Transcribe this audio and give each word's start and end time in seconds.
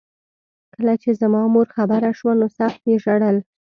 کله 0.73 0.93
چې 1.01 1.09
زما 1.21 1.41
مور 1.53 1.67
خبره 1.75 2.09
شوه 2.19 2.33
نو 2.39 2.47
سخت 2.59 2.81
یې 2.89 2.95
ژړل 3.03 3.37